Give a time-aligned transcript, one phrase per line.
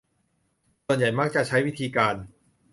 [0.85, 2.15] ส่วนใหญ่มักจะใช้วิธีการ